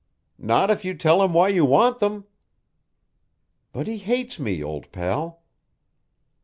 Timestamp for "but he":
3.71-3.99